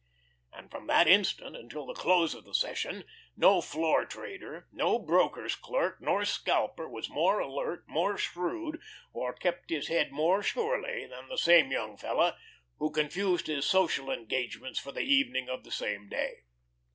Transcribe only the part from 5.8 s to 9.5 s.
nor scalper was more alert, more shrewd, or